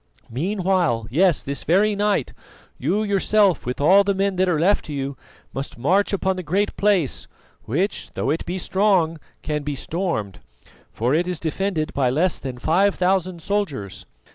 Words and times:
Meanwhile, 0.31 1.05
yes, 1.11 1.43
this 1.43 1.63
very 1.63 1.95
night, 1.95 2.33
you 2.79 3.03
yourself 3.03 3.67
with 3.67 3.79
all 3.79 4.03
the 4.03 4.15
men 4.15 4.35
that 4.37 4.49
are 4.49 4.59
left 4.59 4.85
to 4.85 4.93
you 4.93 5.15
must 5.53 5.77
march 5.77 6.11
upon 6.11 6.37
the 6.37 6.41
Great 6.41 6.75
Place, 6.75 7.27
which, 7.65 8.09
though 8.15 8.31
it 8.31 8.43
be 8.43 8.57
strong, 8.57 9.19
can 9.43 9.61
be 9.61 9.75
stormed, 9.75 10.39
for 10.91 11.13
it 11.13 11.27
is 11.27 11.39
defended 11.39 11.93
by 11.93 12.09
less 12.09 12.39
than 12.39 12.57
five 12.57 12.95
thousand 12.95 13.43
soldiers. 13.43 14.07